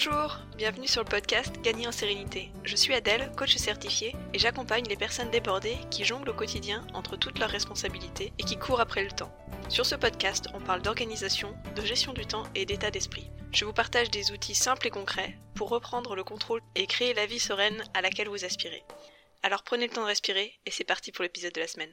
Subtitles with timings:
[0.00, 2.52] Bonjour, bienvenue sur le podcast Gagner en sérénité.
[2.62, 7.16] Je suis Adèle, coach certifié, et j'accompagne les personnes débordées qui jonglent au quotidien entre
[7.16, 9.36] toutes leurs responsabilités et qui courent après le temps.
[9.68, 13.28] Sur ce podcast, on parle d'organisation, de gestion du temps et d'état d'esprit.
[13.50, 17.26] Je vous partage des outils simples et concrets pour reprendre le contrôle et créer la
[17.26, 18.84] vie sereine à laquelle vous aspirez.
[19.42, 21.92] Alors prenez le temps de respirer et c'est parti pour l'épisode de la semaine.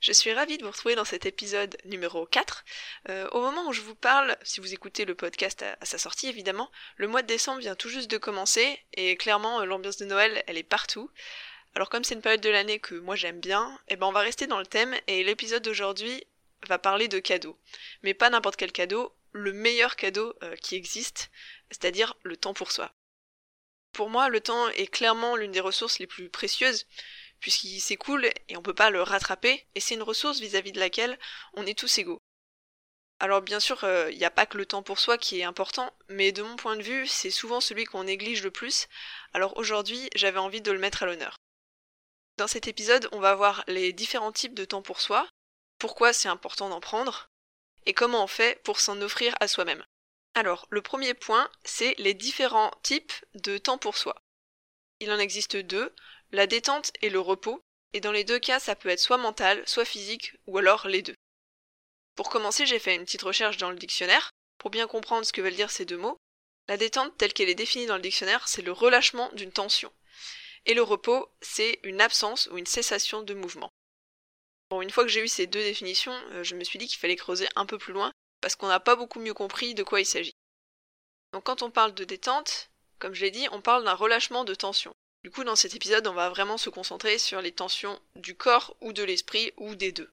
[0.00, 2.64] Je suis ravie de vous retrouver dans cet épisode numéro 4.
[3.10, 6.26] Euh, au moment où je vous parle, si vous écoutez le podcast à, sa sortie
[6.26, 10.06] évidemment, le mois de décembre vient tout juste de commencer et clairement euh, l'ambiance de
[10.06, 11.10] Noël elle est partout.
[11.74, 14.20] Alors comme c'est une période de l'année que moi j'aime bien, eh ben on va
[14.20, 16.24] rester dans le thème et l'épisode d'aujourd'hui
[16.66, 17.58] va parler de cadeaux.
[18.02, 21.30] Mais pas n'importe quel cadeau, le meilleur cadeau euh, qui existe,
[21.70, 22.90] c'est-à-dire le temps pour soi.
[23.92, 26.86] Pour moi, le temps est clairement l'une des ressources les plus précieuses
[27.40, 31.18] puisqu'il s'écoule et on peut pas le rattraper, et c'est une ressource vis-à-vis de laquelle
[31.54, 32.22] on est tous égaux.
[33.18, 35.44] Alors bien sûr, il euh, n'y a pas que le temps pour soi qui est
[35.44, 38.88] important, mais de mon point de vue, c'est souvent celui qu'on néglige le plus,
[39.34, 41.36] alors aujourd'hui j'avais envie de le mettre à l'honneur.
[42.38, 45.28] Dans cet épisode, on va voir les différents types de temps pour soi,
[45.78, 47.28] pourquoi c'est important d'en prendre,
[47.84, 49.84] et comment on fait pour s'en offrir à soi-même.
[50.34, 54.22] Alors, le premier point, c'est les différents types de temps pour soi.
[55.00, 55.94] Il en existe deux,
[56.32, 57.60] la détente et le repos,
[57.92, 61.02] et dans les deux cas ça peut être soit mental, soit physique, ou alors les
[61.02, 61.16] deux.
[62.14, 65.40] Pour commencer, j'ai fait une petite recherche dans le dictionnaire, pour bien comprendre ce que
[65.40, 66.18] veulent dire ces deux mots.
[66.68, 69.92] La détente telle qu'elle est définie dans le dictionnaire, c'est le relâchement d'une tension.
[70.66, 73.70] Et le repos, c'est une absence ou une cessation de mouvement.
[74.68, 76.98] Bon, une fois que j'ai eu ces deux définitions, euh, je me suis dit qu'il
[76.98, 80.00] fallait creuser un peu plus loin, parce qu'on n'a pas beaucoup mieux compris de quoi
[80.00, 80.34] il s'agit.
[81.32, 84.54] Donc quand on parle de détente, comme je l'ai dit, on parle d'un relâchement de
[84.54, 84.92] tension.
[85.22, 88.74] Du coup, dans cet épisode, on va vraiment se concentrer sur les tensions du corps
[88.80, 90.10] ou de l'esprit ou des deux.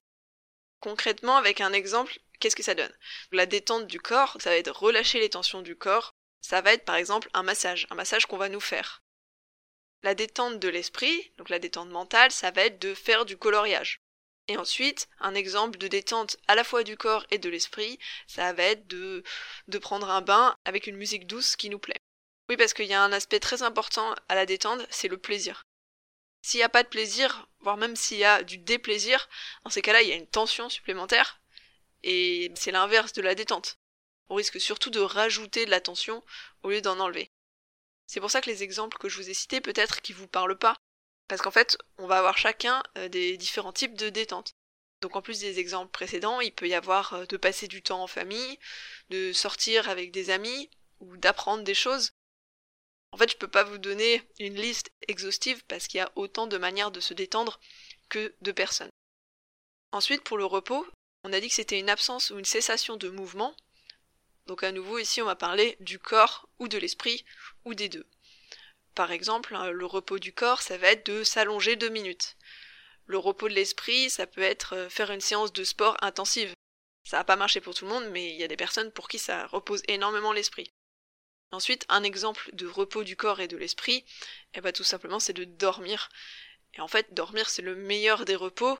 [0.80, 2.94] Concrètement, avec un exemple, qu'est-ce que ça donne?
[3.32, 6.14] La détente du corps, ça va être relâcher les tensions du corps.
[6.42, 9.02] Ça va être par exemple un massage, un massage qu'on va nous faire.
[10.02, 14.00] La détente de l'esprit, donc la détente mentale, ça va être de faire du coloriage.
[14.46, 18.52] Et ensuite, un exemple de détente à la fois du corps et de l'esprit, ça
[18.52, 19.22] va être de,
[19.68, 22.00] de prendre un bain avec une musique douce qui nous plaît.
[22.48, 25.66] Oui, parce qu'il y a un aspect très important à la détente, c'est le plaisir.
[26.42, 29.28] S'il n'y a pas de plaisir, voire même s'il y a du déplaisir,
[29.64, 31.40] dans ces cas-là, il y a une tension supplémentaire,
[32.02, 33.78] et c'est l'inverse de la détente.
[34.28, 36.24] On risque surtout de rajouter de la tension
[36.62, 37.30] au lieu d'en enlever.
[38.06, 40.58] C'est pour ça que les exemples que je vous ai cités, peut-être qui vous parlent
[40.58, 40.76] pas,
[41.28, 44.54] parce qu'en fait, on va avoir chacun euh, des différents types de détente.
[45.02, 48.02] Donc en plus des exemples précédents, il peut y avoir euh, de passer du temps
[48.02, 48.58] en famille,
[49.10, 50.70] de sortir avec des amis,
[51.00, 52.12] ou d'apprendre des choses.
[53.12, 56.46] En fait, je peux pas vous donner une liste exhaustive parce qu'il y a autant
[56.46, 57.58] de manières de se détendre
[58.08, 58.90] que de personnes.
[59.92, 60.86] Ensuite, pour le repos,
[61.24, 63.56] on a dit que c'était une absence ou une cessation de mouvement.
[64.46, 67.24] Donc à nouveau, ici, on va parler du corps ou de l'esprit
[67.64, 68.06] ou des deux.
[68.94, 72.36] Par exemple, hein, le repos du corps, ça va être de s'allonger deux minutes.
[73.06, 76.52] Le repos de l'esprit, ça peut être euh, faire une séance de sport intensive.
[77.04, 79.08] Ça va pas marcher pour tout le monde, mais il y a des personnes pour
[79.08, 80.70] qui ça repose énormément l'esprit.
[81.50, 84.04] Ensuite, un exemple de repos du corps et de l'esprit,
[84.54, 86.10] eh ben, tout simplement, c'est de dormir.
[86.74, 88.76] Et en fait, dormir, c'est le meilleur des repos.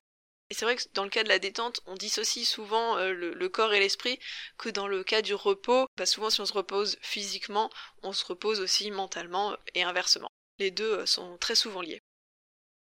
[0.49, 3.49] Et c'est vrai que dans le cas de la détente, on dissocie souvent euh, le,
[3.49, 4.19] corps et l'esprit,
[4.57, 7.69] que dans le cas du repos, bah, souvent si on se repose physiquement,
[8.01, 10.29] on se repose aussi mentalement et inversement.
[10.57, 12.01] Les deux euh, sont très souvent liés.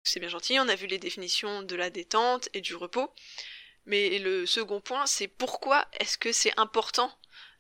[0.04, 3.14] C'est bien gentil, on a vu les définitions de la détente et du repos.
[3.86, 7.16] Mais le second point, c'est pourquoi est-ce que c'est important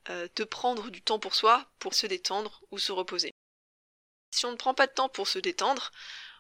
[0.10, 3.32] euh, de prendre du temps pour soi pour se détendre ou se reposer.
[4.32, 5.92] Si on ne prend pas de temps pour se détendre,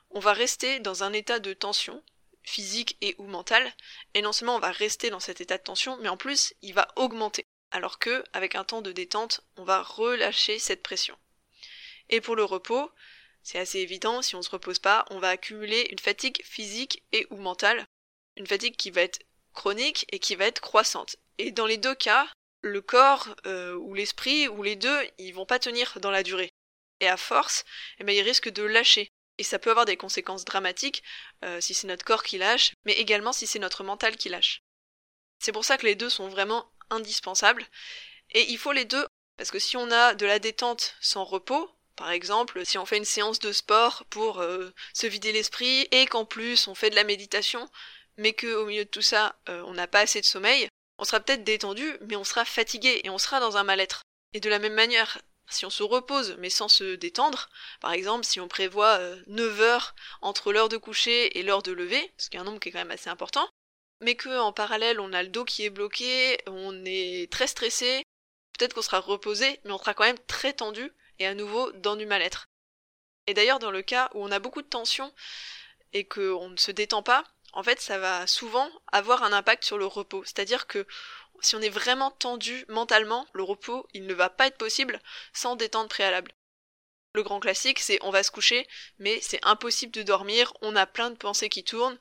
[0.10, 2.04] on va rester dans un état de tension,
[2.44, 3.74] physique et ou mentale,
[4.14, 6.74] et non seulement on va rester dans cet état de tension, mais en plus il
[6.74, 7.46] va augmenter.
[7.72, 11.18] Alors que, avec un temps de détente, on va relâcher cette pression.
[12.10, 12.92] Et pour le repos,
[13.42, 17.04] c'est assez évident, si on ne se repose pas, on va accumuler une fatigue physique
[17.12, 17.86] et ou mentale,
[18.38, 19.20] une fatigue qui va être
[19.54, 21.16] chronique et qui va être croissante.
[21.38, 22.28] Et dans les deux cas,
[22.64, 26.54] le corps euh, ou l'esprit ou les deux, ils vont pas tenir dans la durée.
[27.02, 27.66] Et à force,
[28.00, 29.10] eh ben, ils risquent de lâcher.
[29.38, 31.04] Et ça peut avoir des conséquences dramatiques
[31.44, 34.62] euh, si c'est notre corps qui lâche, mais également si c'est notre mental qui lâche.
[35.40, 37.66] C'est pour ça que les deux sont vraiment indispensables.
[38.32, 39.06] Et il faut les deux,
[39.38, 42.98] parce que si on a de la détente sans repos, par exemple, si on fait
[42.98, 46.96] une séance de sport pour euh, se vider l'esprit et qu'en plus on fait de
[46.96, 47.68] la méditation,
[48.18, 50.70] mais qu'au milieu de tout ça, on n'a pas assez de sommeil,
[51.04, 54.04] on sera peut-être détendu, mais on sera fatigué et on sera dans un mal-être.
[54.34, 57.50] Et de la même manière, si on se repose mais sans se détendre,
[57.82, 58.98] par exemple si on prévoit
[59.28, 62.46] 9 euh, heures entre l'heure de coucher et l'heure de lever, ce qui est un
[62.46, 63.48] nombre qui est quand même assez important,
[64.02, 68.04] mais que en parallèle on a le dos qui est bloqué, on est très stressé,
[68.58, 71.96] Peut-être qu'on sera reposé, mais on sera quand même très tendu et à nouveau dans
[71.96, 72.46] du mal-être.
[73.28, 75.14] Et d'ailleurs, dans le cas où on a beaucoup de tension
[75.94, 77.24] et qu'on ne se détend pas,
[77.54, 80.24] en fait, ça va souvent avoir un impact sur le repos.
[80.26, 80.86] C'est-à-dire que
[81.40, 85.00] si on est vraiment tendu mentalement, le repos, il ne va pas être possible
[85.34, 86.32] sans détente préalable.
[87.14, 88.68] Le grand classique, c'est on va se coucher,
[88.98, 92.00] mais c'est impossible de dormir, on a plein de pensées qui tournent,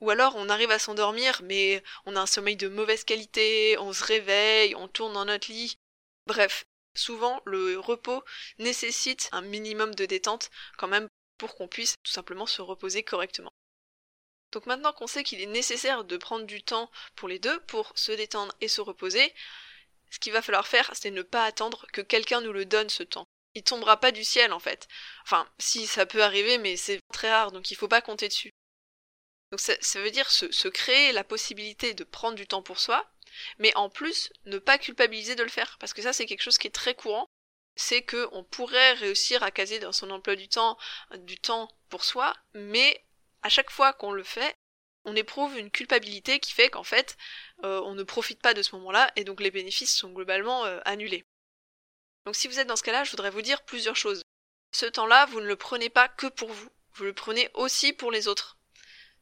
[0.00, 3.92] ou alors on arrive à s'endormir, mais on a un sommeil de mauvaise qualité, on
[3.92, 5.78] se réveille, on tourne dans notre lit.
[6.28, 8.22] Bref, souvent le repos
[8.58, 11.08] nécessite un minimum de détente quand même
[11.38, 13.52] pour qu'on puisse tout simplement se reposer correctement.
[14.52, 17.92] Donc maintenant qu'on sait qu'il est nécessaire de prendre du temps pour les deux, pour
[17.96, 19.34] se détendre et se reposer,
[20.10, 23.02] ce qu'il va falloir faire, c'est ne pas attendre que quelqu'un nous le donne ce
[23.02, 23.26] temps.
[23.54, 24.86] Il tombera pas du ciel en fait.
[25.24, 28.50] Enfin, si ça peut arriver, mais c'est très rare, donc il faut pas compter dessus.
[29.50, 33.10] Donc ça, veut dire se, créer la possibilité de prendre du temps pour soi,
[33.58, 36.58] mais en plus ne pas culpabiliser de le faire, parce que ça c'est quelque chose
[36.58, 37.26] qui est très courant.
[37.76, 40.78] C'est que on pourrait réussir à caser dans son emploi du temps
[41.16, 43.02] du temps pour soi, mais
[43.42, 44.56] à chaque fois qu'on le fait,
[45.04, 47.16] on éprouve une culpabilité qui fait qu'en fait,
[47.64, 50.80] euh, on ne profite pas de ce moment-là et donc les bénéfices sont globalement euh,
[50.84, 51.24] annulés.
[52.24, 54.22] Donc si vous êtes dans ce cas-là, je voudrais vous dire plusieurs choses.
[54.72, 58.12] Ce temps-là, vous ne le prenez pas que pour vous, vous le prenez aussi pour
[58.12, 58.58] les autres.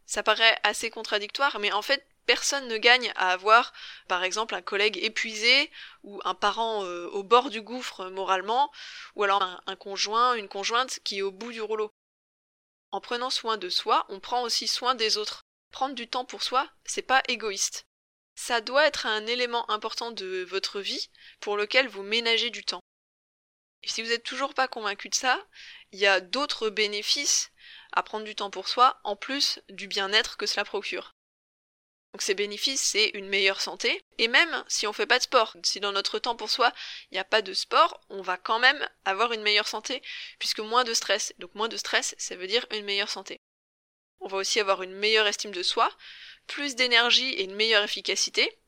[0.05, 3.73] Ça paraît assez contradictoire, mais en fait, personne ne gagne à avoir,
[4.06, 5.70] par exemple, un collègue épuisé
[6.02, 8.70] ou un parent euh, au bord du gouffre moralement,
[9.16, 11.90] ou alors un conjoint, une conjointe qui est au bout du rouleau.
[12.92, 15.44] En prenant soin de soi, on prend aussi soin des autres.
[15.70, 17.87] Prendre du temps pour soi, c'est pas égoïste.
[18.34, 21.10] Ça doit être un élément important de votre vie
[21.40, 22.81] pour lequel vous ménagez du temps.
[23.82, 25.40] Et si vous n'êtes toujours pas convaincu de ça,
[25.92, 27.50] il y a d'autres bénéfices
[27.92, 31.12] à prendre du temps pour soi en plus du bien-être que cela procure.
[32.12, 34.03] Donc ces bénéfices, c'est une meilleure santé.
[34.19, 36.73] Et même si on fait pas de sport, si dans notre temps pour soi,
[37.11, 40.03] il n'y a pas de sport, on va quand même avoir une meilleure santé,
[40.39, 41.33] puisque moins de stress.
[41.39, 43.41] Donc moins de stress, ça veut dire une meilleure santé.
[44.21, 45.91] On va aussi avoir une meilleure estime de soi,
[46.47, 48.59] plus d'énergie et une meilleure efficacité.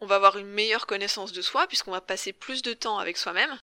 [0.00, 3.16] On va avoir une meilleure connaissance de soi, puisqu'on va passer plus de temps avec
[3.16, 3.58] soi-même.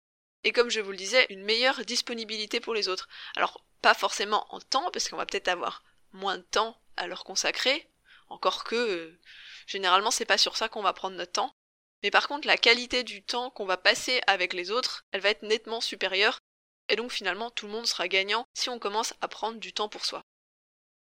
[0.45, 3.09] Et comme je vous le disais, une meilleure disponibilité pour les autres.
[3.35, 5.83] Alors, pas forcément en temps, parce qu'on va peut-être avoir
[6.13, 7.89] moins de temps à leur consacrer,
[8.31, 9.21] encore que euh,
[9.67, 11.55] généralement c'est pas sur ça qu'on va prendre notre temps.
[12.03, 15.31] Mais par contre la qualité du temps qu'on va passer avec les autres, elle va
[15.31, 16.41] être nettement supérieure,
[16.89, 19.89] et donc finalement tout le monde sera gagnant si on commence à prendre du temps
[19.89, 20.23] pour soi.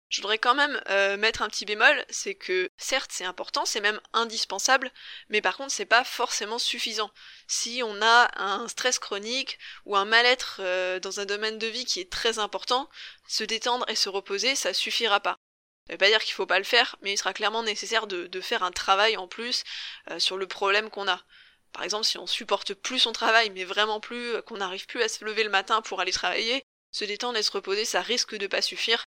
[0.10, 3.82] Je voudrais quand même euh, mettre un petit bémol, c'est que certes c'est important, c'est
[3.82, 4.92] même indispensable,
[5.30, 7.10] mais par contre c'est pas forcément suffisant.
[7.48, 11.86] Si on a un stress chronique ou un mal-être euh, dans un domaine de vie
[11.86, 12.90] qui est très important,
[13.28, 15.35] se détendre et se reposer, ça suffira pas.
[15.88, 18.42] Ça veut pas dire qu'il faut pas le faire, mais il sera clairement nécessaire de,
[18.42, 19.64] faire un travail en plus
[20.10, 21.22] euh, sur le problème qu'on a.
[21.74, 25.04] Par exemple, si on supporte plus son travail, mais vraiment plus, euh, qu'on n'arrive plus
[25.04, 28.36] à se lever le matin pour aller travailler, se détendre et se reposer, ça risque
[28.36, 29.06] de pas suffire.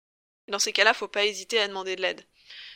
[0.48, 2.26] Dans ces cas-là, faut pas hésiter à demander de l'aide.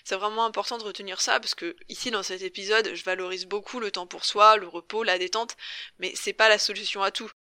[0.05, 3.81] C'est vraiment important de retenir ça parce que ici dans cet épisode, je valorise beaucoup
[3.81, 5.57] le temps pour soi, le repos, la détente,
[5.99, 7.31] mais c'est pas la solution à tout.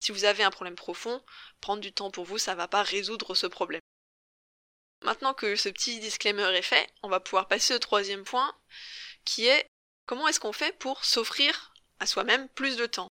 [0.00, 1.22] Si vous avez un problème profond,
[1.60, 3.79] prendre du temps pour vous, ça va pas résoudre ce problème.
[5.02, 8.54] Maintenant que ce petit disclaimer est fait, on va pouvoir passer au troisième point,
[9.24, 9.66] qui est
[10.06, 13.08] comment est-ce qu'on fait pour s'offrir à soi-même plus de temps?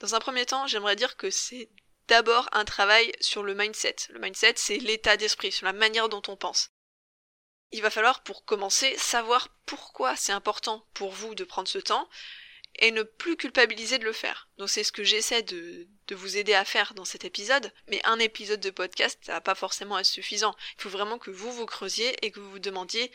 [0.00, 1.68] Dans un premier temps, j'aimerais dire que c'est
[2.08, 3.96] d'abord un travail sur le mindset.
[4.08, 6.70] Le mindset, c'est l'état d'esprit, sur la manière dont on pense.
[7.70, 12.08] Il va falloir, pour commencer, savoir pourquoi c'est important pour vous de prendre ce temps,
[12.80, 14.48] et ne plus culpabiliser de le faire.
[14.58, 18.18] Donc c'est ce que j'essaie de, vous aider à faire dans cet épisode, mais un
[18.18, 20.56] épisode de podcast, ça va pas forcément être suffisant.
[20.76, 23.12] Il faut vraiment que vous vous creusiez et que vous vous demandiez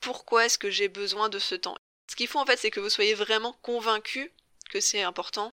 [0.00, 1.76] pourquoi est-ce que j'ai besoin de ce temps.
[2.10, 4.30] Ce qu'il faut en fait, c'est que vous soyez vraiment convaincu
[4.70, 5.50] que c'est important,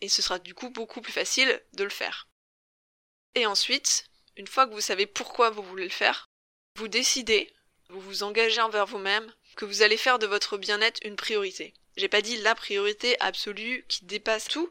[0.00, 2.28] et ce sera du coup beaucoup plus facile de le faire.
[3.34, 4.04] Et ensuite,
[4.36, 6.28] une fois que vous savez pourquoi vous voulez le faire,
[6.76, 7.52] vous décidez,
[7.88, 11.74] vous vous engagez envers vous-même, que vous allez faire de votre bien-être une priorité.
[11.96, 14.70] J'ai pas dit la priorité absolue qui dépasse tout,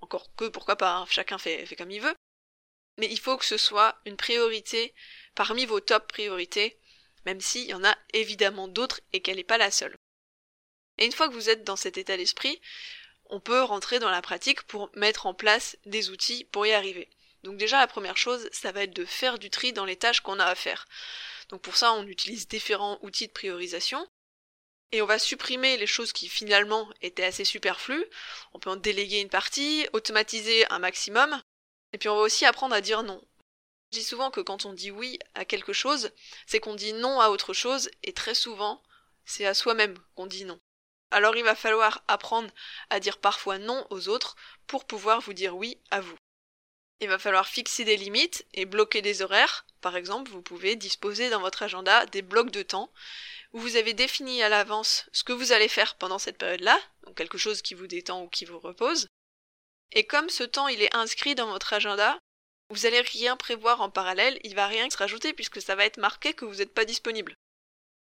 [0.00, 2.14] encore que pourquoi pas, hein, chacun fait, fait comme il veut.
[2.98, 4.94] Mais il faut que ce soit une priorité
[5.34, 6.78] parmi vos top priorités,
[7.24, 9.96] même s'il y en a évidemment d'autres et qu'elle n'est pas la seule.
[10.98, 12.60] Et une fois que vous êtes dans cet état d'esprit,
[13.26, 17.08] on peut rentrer dans la pratique pour mettre en place des outils pour y arriver.
[17.44, 20.20] Donc déjà la première chose, ça va être de faire du tri dans les tâches
[20.20, 20.86] qu'on a à faire.
[21.50, 24.06] Donc pour ça, on utilise différents outils de priorisation
[24.92, 28.04] et on va supprimer les choses qui finalement étaient assez superflues.
[28.54, 31.40] On peut en déléguer une partie, automatiser un maximum,
[31.92, 33.22] et puis on va aussi apprendre à dire non.
[33.92, 36.10] Je dis souvent que quand on dit oui à quelque chose,
[36.46, 38.82] c'est qu'on dit non à autre chose, et très souvent,
[39.24, 40.58] c'est à soi-même qu'on dit non.
[41.10, 42.50] Alors il va falloir apprendre
[42.90, 46.16] à dire parfois non aux autres pour pouvoir vous dire oui à vous.
[47.00, 49.64] Il va falloir fixer des limites et bloquer des horaires.
[49.80, 52.92] Par exemple, vous pouvez disposer dans votre agenda des blocs de temps
[53.52, 57.16] où vous avez défini à l'avance ce que vous allez faire pendant cette période-là, donc
[57.16, 59.08] quelque chose qui vous détend ou qui vous repose.
[59.92, 62.18] Et comme ce temps est inscrit dans votre agenda,
[62.70, 65.96] vous allez rien prévoir en parallèle, il va rien se rajouter puisque ça va être
[65.96, 67.34] marqué que vous n'êtes pas disponible.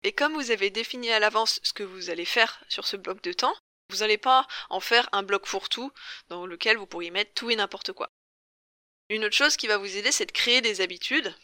[0.05, 3.23] Et comme vous avez défini à l'avance ce que vous allez faire sur ce bloc
[3.23, 3.57] de temps,
[3.91, 5.93] vous n'allez pas en faire un bloc fourre-tout
[6.29, 8.09] dans lequel vous pourriez mettre tout et n'importe quoi.
[9.09, 11.35] Une autre chose qui va vous aider, c'est de créer des habitudes.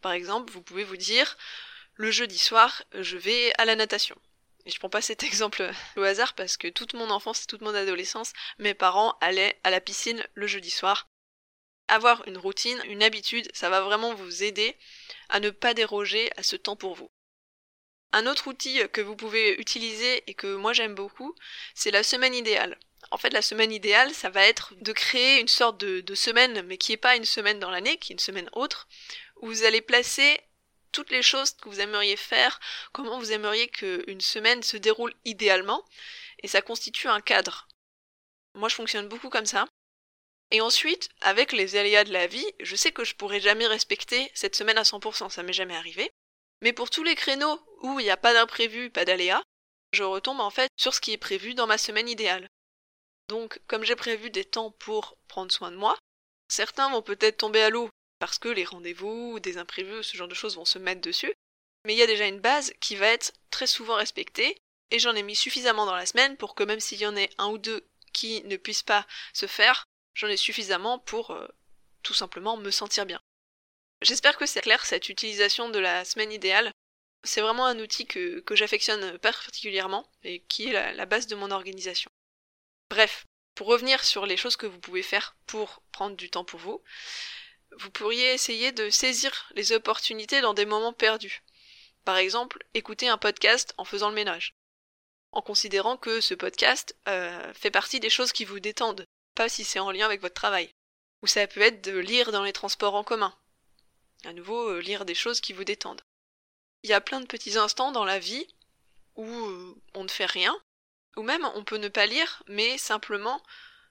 [0.00, 1.36] Par exemple, vous pouvez vous dire
[2.00, 4.16] le jeudi soir, je vais à la natation.
[4.64, 7.60] Et je prends pas cet exemple au hasard parce que toute mon enfance et toute
[7.60, 11.08] mon adolescence, mes parents allaient à la piscine le jeudi soir.
[11.88, 14.78] Avoir une routine, une habitude, ça va vraiment vous aider
[15.28, 17.10] à ne pas déroger à ce temps pour vous.
[18.12, 21.34] Un autre outil que vous pouvez utiliser et que moi j'aime beaucoup,
[21.74, 22.78] c'est la semaine idéale.
[23.10, 26.78] En fait, la semaine idéale, ça va être de créer une sorte de, semaine, mais
[26.78, 28.88] qui n'est pas une semaine dans l'année, qui est une semaine autre,
[29.42, 30.40] où vous allez placer
[30.92, 32.60] toutes les choses que vous aimeriez faire,
[32.92, 35.84] comment vous aimeriez qu'une semaine se déroule idéalement,
[36.42, 37.68] et ça constitue un cadre.
[38.54, 39.66] Moi, je fonctionne beaucoup comme ça.
[40.50, 44.30] Et ensuite, avec les aléas de la vie, je sais que je pourrais jamais respecter
[44.34, 46.10] cette semaine à 100%, ça m'est jamais arrivé.
[46.60, 49.42] Mais pour tous les créneaux où il n'y a pas d'imprévu, pas d'aléas,
[49.92, 52.48] je retombe en fait sur ce qui est prévu dans ma semaine idéale.
[53.28, 55.96] Donc, comme j'ai prévu des temps pour prendre soin de moi,
[56.48, 57.88] certains vont peut-être tomber à l'eau
[58.20, 61.34] parce que les rendez-vous, des imprévus, ce genre de choses vont se mettre dessus.
[61.84, 64.56] Mais il y a déjà une base qui va être très souvent respectée,
[64.90, 67.30] et j'en ai mis suffisamment dans la semaine pour que même s'il y en ait
[67.38, 71.48] un ou deux qui ne puissent pas se faire, j'en ai suffisamment pour euh,
[72.02, 73.20] tout simplement me sentir bien.
[74.02, 76.72] J'espère que c'est clair cette utilisation de la semaine idéale.
[77.24, 82.10] C'est vraiment un outil que, j'affectionne particulièrement et qui est la base de mon organisation.
[82.88, 86.58] Bref, pour revenir sur les choses que vous pouvez faire pour prendre du temps pour
[86.60, 86.82] vous,
[87.78, 91.42] vous pourriez essayer de saisir les opportunités dans des moments perdus.
[92.04, 94.54] Par exemple, écouter un podcast en faisant le ménage.
[95.32, 99.64] En considérant que ce podcast euh, fait partie des choses qui vous détendent, pas si
[99.64, 100.70] c'est en lien avec votre travail.
[101.22, 103.36] Ou ça peut être de lire dans les transports en commun.
[104.24, 106.02] À nouveau, euh, lire des choses qui vous détendent.
[106.82, 108.46] Il y a plein de petits instants dans la vie
[109.16, 110.58] où euh, on ne fait rien,
[111.16, 113.42] ou même on peut ne pas lire, mais simplement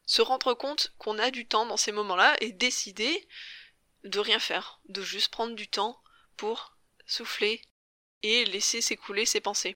[0.06, 3.28] se rendre compte qu'on a du temps dans ces moments-là et décider
[4.04, 6.02] de rien faire, de juste prendre du temps
[6.38, 7.62] pour souffler
[8.24, 9.76] et laisser s'écouler ses pensées.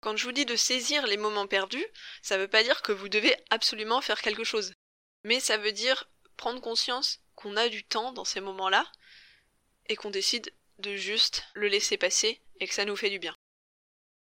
[0.00, 1.86] Quand je vous dis de saisir les moments perdus,
[2.22, 4.74] ça ne veut pas dire que vous devez absolument faire quelque chose,
[5.24, 8.90] mais ça veut dire prendre conscience qu'on a du temps dans ces moments-là
[9.88, 13.34] et qu'on décide de juste le laisser passer et que ça nous fait du bien.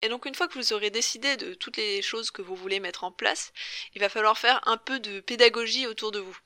[0.02, 2.80] Et donc une fois que vous aurez décidé de toutes les choses que vous voulez
[2.80, 3.54] mettre en place,
[3.94, 6.38] il va falloir faire un peu de pédagogie autour de vous.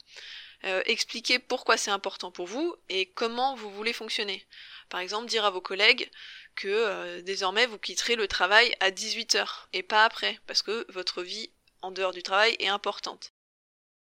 [0.65, 4.47] Euh, expliquer pourquoi c'est important pour vous et comment vous voulez fonctionner.
[4.89, 6.09] Par exemple, dire à vos collègues
[6.55, 11.21] que euh, désormais vous quitterez le travail à 18h et pas après, parce que votre
[11.21, 11.51] vie
[11.83, 13.31] en dehors du travail est importante.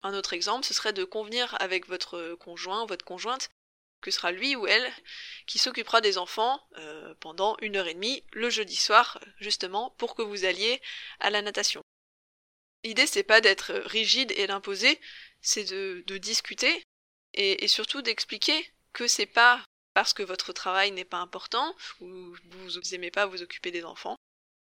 [0.03, 3.51] Un autre exemple, ce serait de convenir avec votre conjoint ou votre conjointe
[4.01, 4.91] que sera lui ou elle
[5.47, 10.15] qui s'occupera des enfants euh, pendant une heure et demie le jeudi soir, justement, pour
[10.15, 10.81] que vous alliez
[11.21, 11.83] à la natation.
[12.87, 15.01] L'idée c'est pas d'être rigide et d'imposer,
[15.41, 16.85] c'est de, discuter
[17.35, 22.07] et, surtout d'expliquer que c'est pas parce que votre travail n'est pas important ou
[22.45, 24.15] vous n'aimez pas vous occuper des enfants,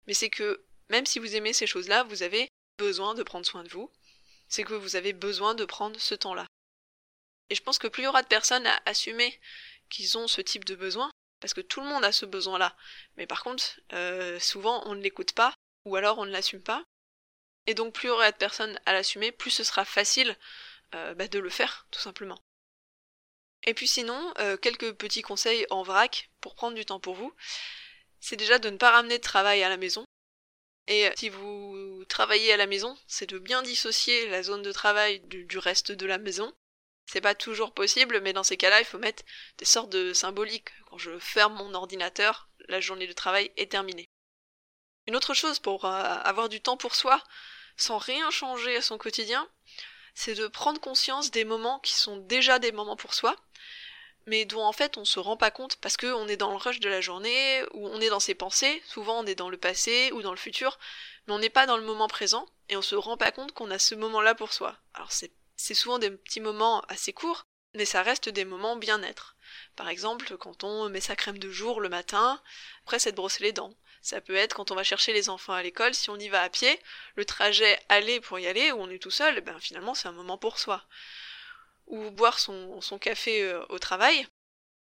[0.07, 2.49] mais c'est que même si vous aimez ces choses-là, vous avez
[2.79, 3.91] besoin de prendre soin de vous,
[4.47, 6.47] c'est que vous avez besoin de prendre ce temps-là.
[7.51, 9.41] Et je pense que plus il y aura de personnes à assumer
[9.91, 11.11] qu'ils ont ce type de besoin,
[11.41, 12.77] parce que tout le monde a ce besoin-là,
[13.17, 15.53] mais par contre, euh, souvent on ne l'écoute pas,
[15.87, 16.85] ou alors on ne l'assume pas,
[17.67, 20.37] et donc plus il y aura de personnes à l'assumer, plus ce sera facile
[20.95, 22.39] euh, bah, de le faire, tout simplement.
[23.65, 27.33] Et puis sinon, euh, quelques petits conseils en vrac pour prendre du temps pour vous.
[28.21, 30.05] C'est déjà de ne pas ramener de travail à la maison.
[30.89, 35.21] Et si vous travaillez à la maison, c'est de bien dissocier la zone de travail
[35.21, 36.53] du reste de la maison.
[37.07, 39.23] C'est pas toujours possible, mais dans ces cas-là, il faut mettre
[39.59, 40.71] des sortes de symboliques.
[40.87, 44.09] Quand je ferme mon ordinateur, la journée de travail est terminée.
[45.07, 47.23] Une autre chose pour euh, avoir du temps pour soi,
[47.77, 49.49] sans rien changer à son quotidien,
[50.15, 53.37] c'est de prendre conscience des moments qui sont déjà des moments pour soi,
[54.27, 56.81] mais dont en fait on se rend pas compte parce qu'on est dans le rush
[56.81, 60.13] de la journée, ou on est dans ses pensées, souvent on est dans le passé
[60.13, 60.79] ou dans le futur,
[61.27, 63.71] mais on n'est pas dans le moment présent, et on se rend pas compte qu'on
[63.71, 64.77] a ce moment-là pour soi.
[64.95, 67.45] Alors c'est c'est souvent des petits moments assez courts,
[67.75, 69.37] mais ça reste des moments bien-être.
[69.77, 72.43] Par exemple, quand on met sa crème de jour le matin,
[72.85, 73.73] après s'être brossé les dents.
[74.03, 76.43] Ça peut être quand on va chercher les enfants à l'école, si on y va
[76.43, 76.79] à pied,
[77.15, 80.13] le trajet aller pour y aller, où on est tout seul, ben finalement c'est un
[80.13, 80.85] moment pour soi.
[81.87, 84.27] Ou boire son, café euh, au travail.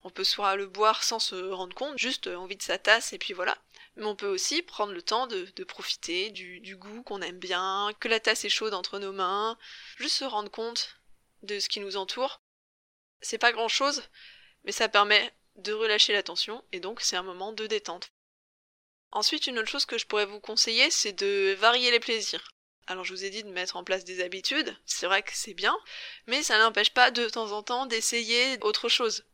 [0.03, 3.19] On peut soit le boire sans se rendre compte, juste envie de sa tasse et
[3.19, 3.57] puis voilà.
[3.95, 7.39] Mais on peut aussi prendre le temps de, de profiter du, du goût qu'on aime
[7.39, 9.57] bien, que la tasse est chaude entre nos mains,
[9.99, 10.97] juste se rendre compte
[11.43, 12.43] de ce qui nous entoure.
[13.21, 14.03] C'est pas grand chose,
[14.65, 18.11] mais ça permet de relâcher la tension et donc c'est un moment de détente.
[19.13, 22.53] Ensuite, une autre chose que je pourrais vous conseiller, c'est de varier les plaisirs.
[22.87, 25.55] Alors je vous ai dit de mettre en place des habitudes, c'est vrai que c'est
[25.55, 25.77] bien,
[26.27, 29.25] mais ça n'empêche pas de temps en temps d'essayer autre chose.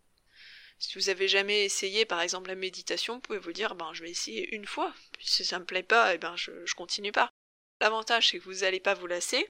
[0.79, 4.03] Si vous avez jamais essayé par exemple la méditation, vous pouvez vous dire ben je
[4.03, 7.11] vais essayer une fois, puis si ça me plaît pas, eh ben je, je continue
[7.11, 7.31] pas.
[7.81, 9.49] L'avantage c'est que vous n'allez pas vous lasser,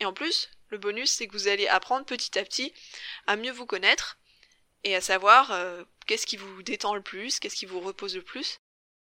[0.00, 2.74] et en plus, le bonus c'est que vous allez apprendre petit à petit
[3.28, 4.18] à mieux vous connaître
[4.82, 8.22] et à savoir euh, qu'est-ce qui vous détend le plus, qu'est-ce qui vous repose le
[8.22, 8.58] plus.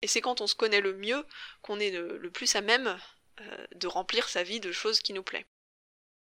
[0.01, 1.25] Et c'est quand on se connaît le mieux
[1.61, 2.99] qu'on est le, plus à même
[3.41, 5.45] euh, de remplir sa vie de choses qui nous plaisent.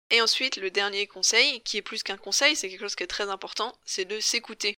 [0.09, 3.07] Et ensuite, le dernier conseil, qui est plus qu'un conseil, c'est quelque chose qui est
[3.07, 4.75] très important, c'est de s'écouter.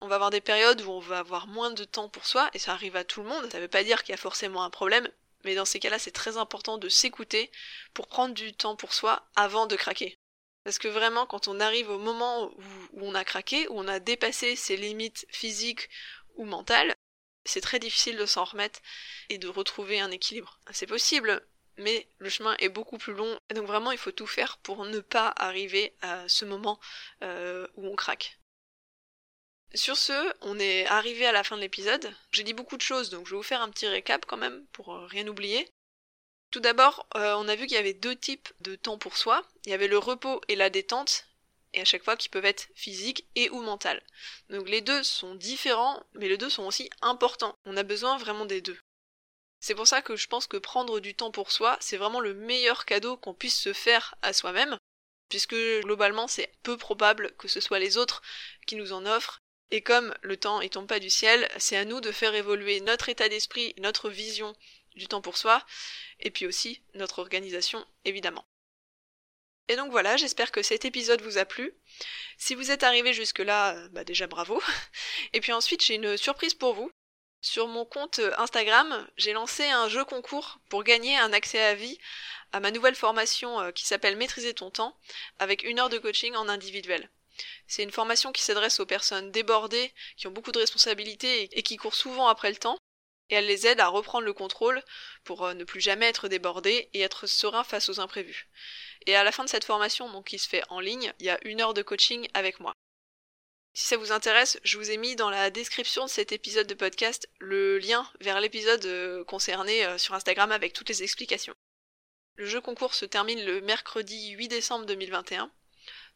[0.00, 2.58] On va avoir des périodes où on va avoir moins de temps pour soi, et
[2.58, 4.70] ça arrive à tout le monde, ça veut pas dire qu'il y a forcément un
[4.70, 5.10] problème,
[5.44, 7.50] mais dans ces cas-là, c'est très important de s'écouter
[7.92, 10.18] pour prendre du temps pour soi avant de craquer.
[10.64, 12.50] Parce que vraiment, quand on arrive au moment
[12.92, 15.88] où, on a craqué, où on a dépassé ses limites physiques
[16.34, 16.94] ou mentales,
[17.46, 18.80] c'est très difficile de s'en remettre
[19.28, 20.60] et de retrouver un équilibre.
[20.72, 21.42] C'est possible,
[21.78, 23.38] mais le chemin est beaucoup plus long.
[23.54, 26.80] Donc vraiment, il faut tout faire pour ne pas arriver à ce moment
[27.22, 28.38] euh, où on craque.
[29.74, 32.14] Sur ce, on est arrivé à la fin de l'épisode.
[32.30, 34.64] J'ai dit beaucoup de choses, donc je vais vous faire un petit récap quand même
[34.72, 35.68] pour euh, rien oublier.
[36.50, 39.42] Tout d'abord, euh, on a vu qu'il y avait deux types de temps pour soi.
[39.64, 41.26] Il y avait le repos et la détente,
[41.72, 44.02] et à chaque fois qui peuvent être physiques et ou mentales.
[44.50, 47.54] Donc les deux sont différents, mais les deux sont aussi importants.
[47.64, 48.78] On a besoin vraiment des deux.
[49.60, 52.34] C'est pour ça que je pense que prendre du temps pour soi, c'est vraiment le
[52.34, 54.78] meilleur cadeau qu'on puisse se faire à soi-même,
[55.28, 58.22] puisque globalement c'est peu probable que ce soit les autres
[58.66, 59.40] qui nous en offrent.
[59.72, 62.80] Et comme le temps ne tombe pas du ciel, c'est à nous de faire évoluer
[62.80, 64.54] notre état d'esprit, notre vision
[64.94, 65.64] du temps pour soi,
[66.20, 68.46] et puis aussi notre organisation, évidemment.
[69.68, 71.74] Et donc voilà, j'espère que cet épisode vous a plu.
[72.38, 74.62] Si vous êtes arrivé jusque-là, euh, bah déjà bravo.
[75.32, 76.90] Et puis ensuite, j'ai une surprise pour vous.
[77.40, 81.98] Sur mon compte Instagram, j'ai lancé un jeu concours pour gagner un accès à vie
[82.52, 84.96] à ma nouvelle formation euh, qui s'appelle Maîtriser ton temps,
[85.38, 87.10] avec une heure de coaching en individuel.
[87.66, 91.76] C'est une formation qui s'adresse aux personnes débordées, qui ont beaucoup de responsabilités et qui
[91.76, 92.78] courent souvent après le temps,
[93.28, 94.82] et elle les aide à reprendre le contrôle
[95.24, 98.48] pour euh, ne plus jamais être débordés et être serein face aux imprévus.
[99.06, 101.30] Et à la fin de cette formation, donc qui se fait en ligne, il y
[101.30, 102.74] a une heure de coaching avec moi.
[103.74, 106.74] Si ça vous intéresse, je vous ai mis dans la description de cet épisode de
[106.74, 111.54] podcast le lien vers l'épisode euh, concerné euh, sur Instagram avec toutes les explications.
[112.36, 115.50] Le jeu concours se termine le mercredi 8 décembre 2021.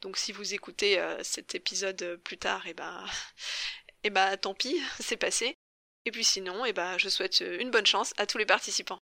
[0.01, 3.05] Donc si vous écoutez cet épisode plus tard, et ben,
[4.05, 5.57] et tant pis, c'est passé.
[6.07, 9.01] Et puis sinon, eh ben, je souhaite euh, une bonne chance à tous les participants.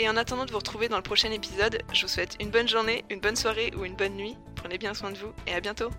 [0.00, 2.66] Et en attendant de vous retrouver dans le prochain épisode, je vous souhaite une bonne
[2.66, 4.34] journée, une bonne soirée ou une bonne nuit.
[4.56, 5.90] Prenez bien soin de vous et à bientôt